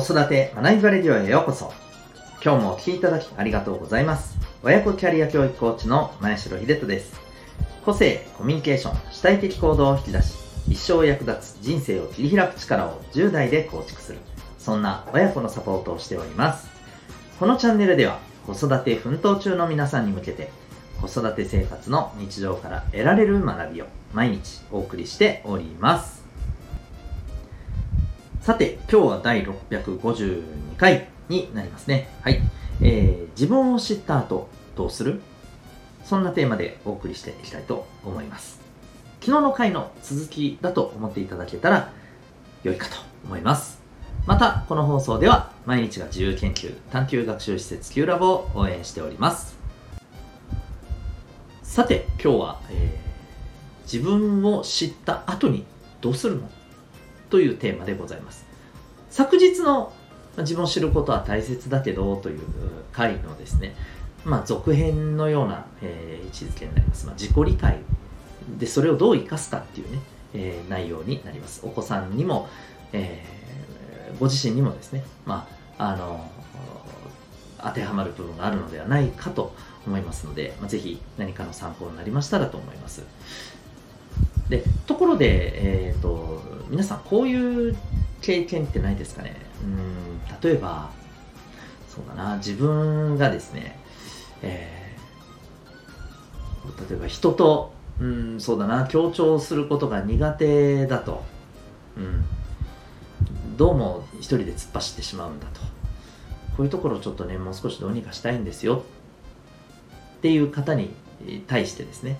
[0.00, 1.72] 子育て学びバレディオへようこそ。
[2.40, 4.38] 今日もお聴きいただきありがとうございます。
[4.62, 7.20] 親子キャリア教育コーチの前城秀人です。
[7.84, 10.34] 個性、コミュニケーション、主体的行動を引き出し、
[10.68, 14.20] 一生役立つ人生を切り開く力を10代で構築する。
[14.60, 16.68] そんな親子のサポートをしております。
[17.40, 20.52] このチャンネルでは、子育て奮闘中の皆さんに向けて、
[21.00, 26.27] 子育て生活の日常から得られる学びを毎日お送りしております。
[28.48, 32.08] さて、今日は第652回になりますね。
[32.22, 32.40] はい。
[32.80, 35.20] えー、自分を知った後、どうする？
[36.02, 38.58] そんなテーマでお送りしていきたいと思います。
[39.20, 41.92] 昨日の回の続きだと思っていただけたら
[42.62, 43.82] 良いかと思います。
[44.24, 49.58] また、この放送では毎日が自由研究探究学習施設 Q ラボを応援しております。
[51.62, 55.66] さて、今日は、えー、自分を知った後に
[56.00, 56.48] どうするの？
[57.30, 58.46] というテーマでございます。
[59.10, 59.92] 昨日の
[60.38, 62.40] 自分を知ることは大切だけどという
[62.92, 63.74] 回のですね、
[64.24, 67.06] まあ、続編のような、えー、位置づけになります。
[67.06, 67.78] まあ、自己理解
[68.58, 69.98] でそれをどう生かすかっていうね、
[70.34, 71.60] えー、内容になります。
[71.64, 72.48] お子さんにも、
[72.92, 75.48] えー、ご自身にもですね、ま
[75.78, 76.30] あ、あの
[77.60, 79.54] 当てはまる部分があるのではないかと
[79.86, 83.02] 思いますので、まあ、ぜひ何かの参考になりましたらと思います。
[84.48, 87.76] でところで、えーと、皆さんこういう
[88.22, 89.36] 経験ってないですかね？
[89.62, 90.90] うん例えば
[91.88, 93.78] そうだな自分がですね、
[94.42, 101.24] えー、例えば人とうんそうだな強調することが苦手だと、
[101.96, 102.24] うん、
[103.56, 105.60] どうも一人で突っ走ってしまうんだと。
[106.56, 108.82] こういうところをちょっとねもう少しどうにかしたいんですよ
[110.16, 110.90] っていう方に
[111.46, 112.18] 対してですね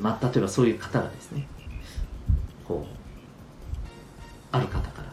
[0.00, 1.46] まあ、例えばそういう方がですね
[2.66, 2.96] こう
[4.50, 5.12] ある方から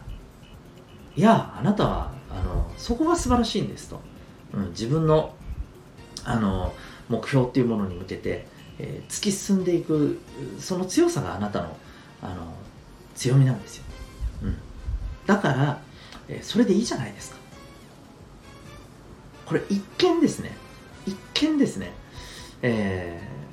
[1.16, 4.00] 「いやあなたはあのそこが素晴らしいんですと」
[4.52, 5.34] うん、自分の
[6.24, 6.74] あの
[7.08, 8.46] 目標っていうものに向けて、
[8.78, 10.20] えー、突き進んでいく
[10.58, 11.76] その強さがあなたの
[12.22, 12.54] あの
[13.14, 13.84] 強みなんですよ、
[14.42, 14.56] うん、
[15.26, 15.80] だから、
[16.28, 17.36] えー、それでいいじゃないですか。
[19.46, 20.56] これ一見ですね。
[21.06, 21.92] 一見ですね、
[22.62, 23.43] えー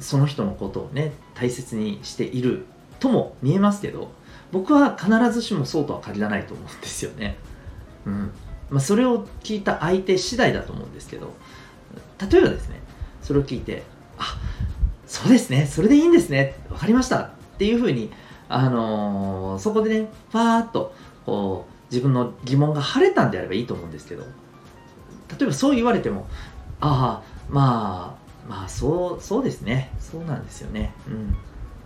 [0.00, 2.66] その人のことをね大切にしている
[2.98, 4.10] とも見えますけど
[4.52, 7.36] 僕は必ずしもそうとは限らないと思うんですよね。
[8.06, 8.32] うん
[8.70, 11.34] まあ、それを聞いた相手次第だと思うんですけど
[12.30, 12.80] 例えばですね
[13.20, 13.82] それを聞いて
[14.16, 14.38] あ
[15.06, 18.10] そうですねそれでいいんですね分かりましたっていうふうに、
[18.48, 20.94] あのー、そこでねファーッと
[21.26, 24.28] こう自分の疑問が晴れたんであればいいと思うんですけど例
[25.42, 26.26] えばそう言われても
[26.80, 29.90] ああまあまあそうそうですね。
[29.98, 30.92] そうなんですよね。
[31.06, 31.26] うん。
[31.28, 31.36] 分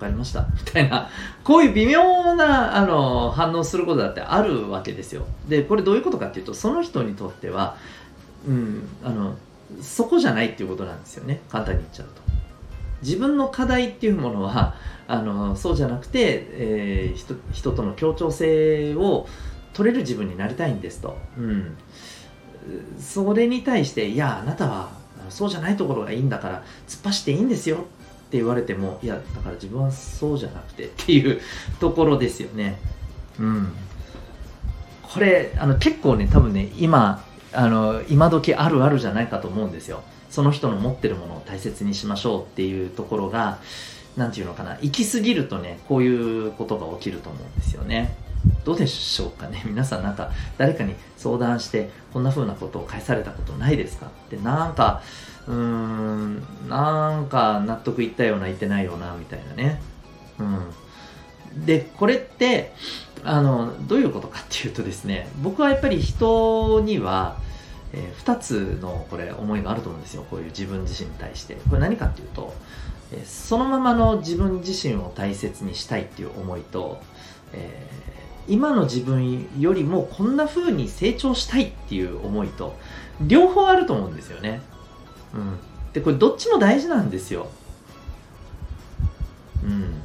[0.01, 0.47] かりました。
[0.55, 1.09] みたいな。
[1.43, 5.25] こういう微妙なあの反応することだってあるわけですよ。
[5.49, 7.77] でこれどういうことかっていうとその人にとっては
[8.47, 9.35] うんあの
[9.81, 11.41] そこじゃないっていうことなんですよね。
[11.51, 12.25] 簡単に言っちゃうと。
[13.03, 14.75] 自分の課題っていうものは
[15.07, 19.29] あのそうじゃなくて、えー、人人との協調性を
[19.75, 21.77] 取れる自分になりたいんですと、うん、
[22.99, 27.77] それに対していやあなたはからそうじゃないところがいいんだから突っ走っていいんですよ。
[27.77, 27.79] っ
[28.35, 31.41] て言われてもいやだから自分はそうじゃなくてっていう
[31.79, 32.79] ところですよね。
[33.39, 33.73] うん。
[35.03, 40.03] これあの結構ね多分ね今あの今時あるあるじゃないかと思うんですよ。
[40.31, 43.59] その人の持ってるものを大切にしましょうっていうところが
[44.17, 48.17] 何て言うのかな行き過ぎるとねこういうことが起きると思うんですよね。
[48.65, 49.63] どうでしょうかね。
[49.67, 54.07] 皆さんなんか誰かに相談してこんな風なことを返されたことないですか？
[54.07, 55.03] ってなんか
[55.47, 59.81] うーんなんか納得いったようないってないようなみたいなね。
[60.39, 61.67] うん。
[61.67, 62.73] でこれって
[63.23, 67.37] あのどういうことかっていうとですね僕はやっぱり人には、
[67.93, 70.25] えー、2つのこれ思いがあると思うんですよ。
[70.31, 71.55] こういう自分自身に対して。
[71.69, 72.53] これ何かっていうと、
[73.13, 77.01] えー、そのままの自分自身を大切にしたいっていう思いと、
[77.53, 78.14] えー
[78.49, 82.77] 今の自分よりもこんな風に成長したいっていう思いと
[83.21, 84.61] 両方あると思うんですよね。
[85.35, 85.59] うん、
[85.93, 87.49] でこれどっちも大事なんですよ。
[89.65, 90.03] うん、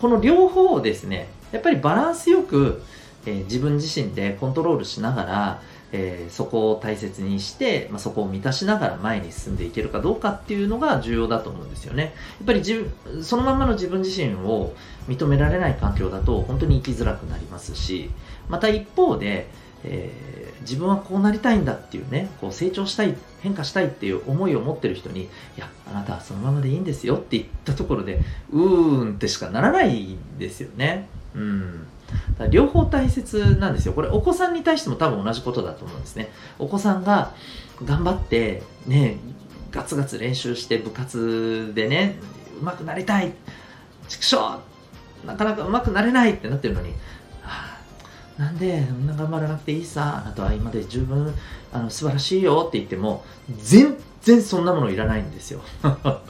[0.00, 2.82] この両方をですねやっぱりバランスよく、
[3.26, 5.62] えー、自分自身でコントロールしながら
[5.96, 12.02] えー、そこを大切にして、まあ、そこを満たしながら前に進んでいけるかどうかっていうのが重要だと思うんですよね。
[12.02, 12.10] や
[12.42, 12.90] っぱり自
[13.22, 14.74] そのままの自分自身を
[15.06, 18.10] 認められない環境だと本当に生きづらくなりますし
[18.48, 19.46] また一方で、
[19.84, 28.20] えー、自分はこうなりたいんだっていうねこう成長したい変化したいっていう思いを持ってる人にいやあなたはそのままでいいんですよって言ったところで
[28.50, 31.06] うーんってしかならないんですよね。
[31.36, 31.86] うん
[32.50, 33.92] 両方大切なんですよ。
[33.92, 36.30] これお子さんに対しても多分同じことだと思うんですね。
[36.58, 37.32] お子さんが
[37.84, 39.18] 頑張ってね
[39.70, 42.16] ガツガツ練習して部活でね
[42.60, 43.32] うまくなりたい
[44.08, 44.36] 畜生
[45.26, 46.90] なかなかうまくなれないってなってるのに、
[47.42, 47.78] は
[48.38, 51.34] あ、なんでそんな頑張らなくていいさあなたは今で十分
[51.72, 53.24] あの素晴らしいよって言っても
[53.58, 55.60] 全然そんなものいらないんですよ。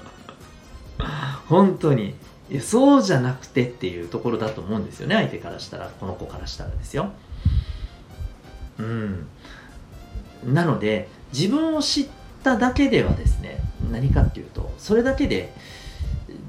[1.49, 2.15] 本当に。
[2.51, 5.15] いやそうじゃなくてっていうところだと思うんですよね。
[5.15, 7.11] 相手からしたらこの子からしたらですよ。
[8.79, 9.27] うん。
[10.45, 12.07] なので自分を知っ
[12.43, 13.61] ただけではですね
[13.91, 15.55] 何かっていうとそれだけで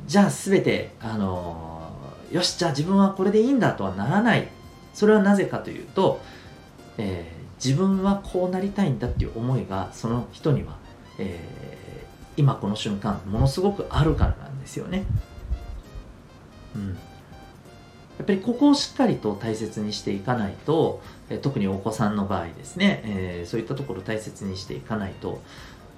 [0.07, 1.93] じゃあ全てあの
[2.31, 4.49] よしじゃあ自分はこれでいいんだとはならない。
[4.93, 6.21] それはなぜかというと、
[6.97, 10.77] えー、自分はこうなりたいんだっていう思いがその人には、
[11.19, 15.03] えー、今この瞬間ものすごくあるからなんですよね。
[16.75, 16.95] うん、や
[18.23, 21.01] っぱりここをしっかりと大切にしていかないと、
[21.41, 25.41] 特にお子さんの場合ですね、えー、そういったところ大切にしていかないと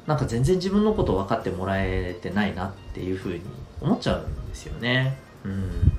[0.06, 3.42] なんか全然自分のこと分かってもらえてないなっていうふうに
[3.82, 5.18] 思っちゃうんですよね。
[5.44, 5.92] うん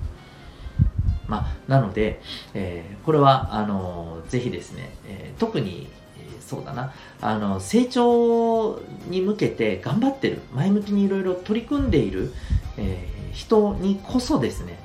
[1.26, 2.22] まあ、なので、
[2.54, 8.80] えー、これはあのぜひですね、えー、特に、えー、そうだなあの成長
[9.10, 12.32] に向けて頑張ってる前向きにいろいろ取り組んでいる、
[12.78, 14.78] え人にこそですね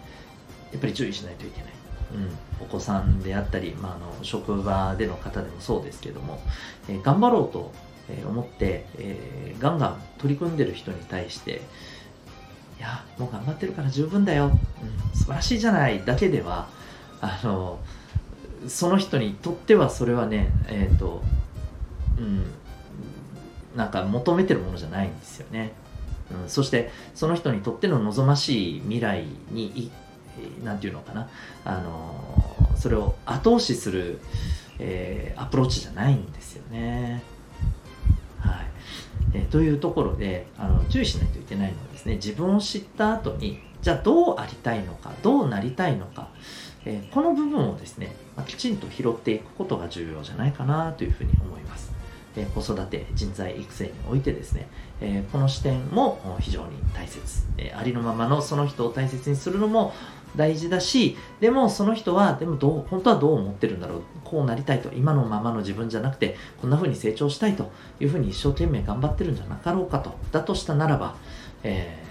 [0.72, 1.72] やっぱり注意しないといけない、
[2.16, 6.42] うん、お子さんであったり、まあ、の職場での方でもそうですけども、
[6.88, 7.72] え頑張ろうと
[8.28, 11.62] 思って、えー、ガンガン取り組んでる人に対して
[12.80, 16.68] いやもう頑張ってるから十分だよ、うん、素晴らしいじゃないだけでは
[17.22, 17.80] あの
[18.68, 21.22] その人にとってはそれはねえっ、ー、と
[22.18, 22.45] うん。
[23.75, 25.74] なんか求めてるものじゃないんですよね、
[26.41, 29.91] うん、そしてその人にとっての望ましい未来に
[30.63, 31.30] 何て言うのかな。
[31.65, 34.19] あのそれを後押しする、
[34.80, 37.24] えー、アプローチじゃないんですよね。
[38.39, 38.68] はい。
[39.33, 46.30] えというところであの注意しないといけないのはですね自分を知った後にじゃあどうありたいのかどうなりたいのか、
[46.85, 51.91] えこの部分をですね、まきちんと拾っていくことが重要じゃないかなというふうに思います。
[52.35, 54.68] え子育て人材育成においてですね、
[55.01, 57.21] えこの視点も非常に大切、
[57.57, 59.94] えありのままのその人を大切にするのも
[60.35, 71.15] 大事だしでもその人はでもどう本当はどう思ってるんだろうこうなりたいと今のままの自分じゃなくてこんな風に成長したいというふうに一生懸命頑張ってるんじゃなかろうかとだとしたならば、
[71.63, 72.03] え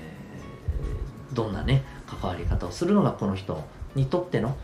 [1.33, 3.65] ー、どんなね関わり方をするのがこの人
[3.95, 4.57] にとっての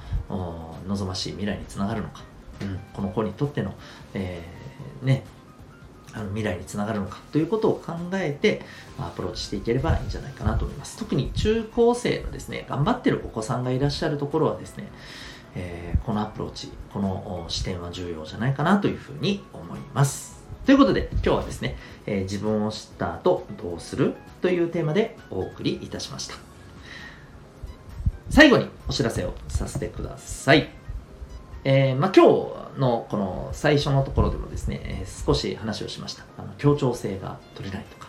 [0.87, 2.23] 望ましい未来につながるのか、
[2.63, 3.75] うん、この子にとっての、
[4.15, 5.25] えー、ね
[6.15, 8.63] あの未来につながるのかということを考えて、
[8.99, 10.99] まあ、アプローチしていければいいんじゃないかなと思います。
[10.99, 14.89] 特に中高生のですね、頑張ってるお子さんがいらっしゃるところはですね、
[15.55, 20.39] えー、このアプローチ、この視点は重要じゃないかなというふうに思います。
[20.65, 21.77] ということで、今日はですね、
[22.07, 26.35] えー、自分を知った後どうするというテーマでお送りいたしました。
[28.31, 30.78] 最後にお知らせをさせてください。
[31.65, 36.25] えー、まあ、今日のこの最初のところでもですね、えー、少し話をしました。
[36.39, 38.09] あの協調性が取れないとか、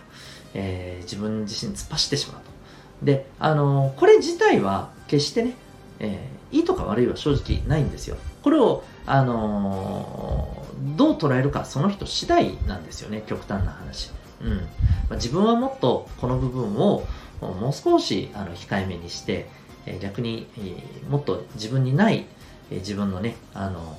[0.53, 3.05] えー、自分自身突っ走ってしまうと。
[3.05, 5.55] で、あのこれ自体は決してね、
[5.99, 8.17] えいいとか悪いは正直ないんですよ。
[8.43, 10.65] これを、あの
[10.95, 14.11] どう捉えるかその人次第なんですよね、極端な話。
[14.41, 14.63] うんま
[15.11, 17.05] あ、自分はもっとこの部分を
[17.41, 19.49] もう少しあの控えめにして、
[19.85, 22.25] え逆に、えもっと自分にない
[22.71, 23.97] え自分のね、あの、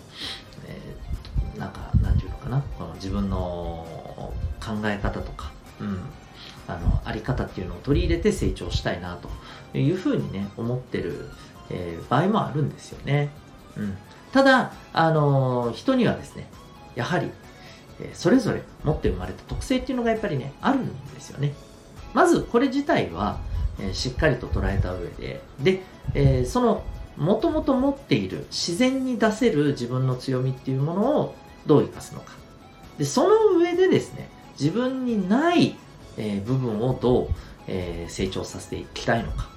[0.66, 6.00] えー、なんか、なんていうのかな、この自分の考え方とか、うん、
[6.68, 11.28] あの、あり方っていうのを取り入れて成長したいなというふうにね、思ってる、
[11.70, 13.30] えー、場合もあるんですよね。
[13.76, 13.96] うん。
[14.32, 16.48] ただ、あの、人にはですね、
[16.94, 17.30] やはり、
[18.02, 21.52] えそれぞれ持って生まれた特性っていうのがやっぱりね、あるんですよね。
[22.14, 23.38] まず、これ自体は、
[23.78, 25.82] えしっかりと捉えた上で、で、
[26.14, 26.82] えその
[27.16, 31.34] もともと持っている自然に出せる自分の強みっていうものを
[31.66, 32.32] どう生かすのか。
[32.98, 35.76] でその上でですね自分にない、
[36.16, 37.28] えー、部分をどう、
[37.66, 39.48] えー、成長させていきたいのか。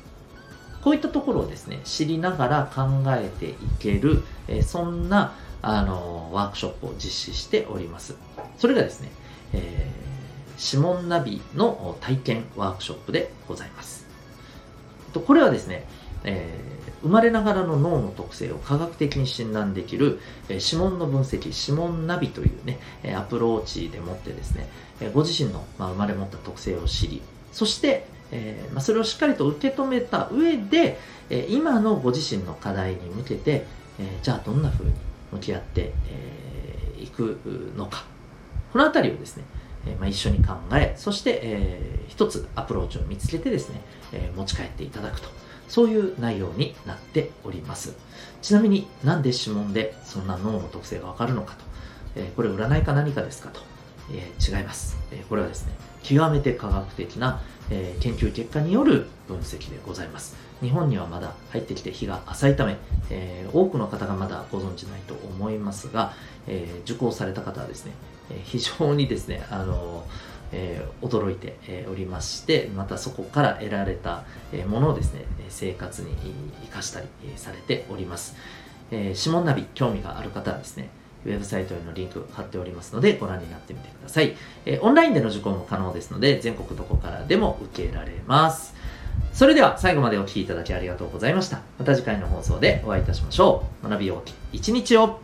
[0.83, 8.15] こういったところをですね知りながら考えていける、えー、そんなあのワークショップを実施しております。
[8.57, 9.11] それがですね、
[9.53, 14.05] えー、指紋ナビの体験ワークショップでございます。
[15.13, 15.87] これはですね、
[16.23, 22.79] えー生まれながらの脳の特性を科学的に診断できる、え指紋の分析、指紋ナビというね、
[23.15, 24.67] アプローチでもってですね、
[25.01, 30.97] えご自身の、まあ生まれ持った特性を知り、そして、えー、まそれをしっかりと受け止めた上で、
[31.29, 33.65] え今のご自身の課題に向けて、
[33.99, 34.93] えじゃあどんな風に
[35.33, 37.37] 向き合ってえい、く
[37.75, 38.05] のか。
[38.71, 39.43] この辺りをですね、
[39.85, 43.81] えまあ、一緒に考えそして、えー、一つアプローチを見つけてですね、
[44.13, 45.27] え持ち帰っていただくと。
[45.73, 47.95] そういう内容になっております。
[48.43, 51.63] ちなみになんで指紋でそんな脳の特性がわかるのかと、
[52.15, 53.59] えこれ占いか何かですかと、
[54.11, 60.35] え違います、えこれはですね極めて科学的な、え研究結果による分析でございます。
[60.61, 62.77] 日本にはまだ入ってきて日が浅いため、
[63.09, 66.13] え、多くの方がまだご存知ないと思いますが、
[66.45, 67.93] え、受講された方はですね、
[68.29, 70.05] え、非常にですね、あの
[70.53, 71.57] え驚いて
[71.91, 74.23] おりましてまたそこから得られた
[74.67, 76.15] ものをですね生活に
[76.63, 78.35] 生かしたりされております、
[78.91, 80.89] え指紋ナビ興味がある方はですね
[81.25, 88.73] ウェブサイトへのリンク貼っておりますのでご覧になってみてください、えオンラインでの受講も可能ですので全国どこからでも受けられます
[89.33, 91.61] それでは最後までお聴きいただきありがとうございました。
[91.79, 93.89] また次回の放送でお会いいたしましょう。
[93.89, 95.19] 学びようき一日を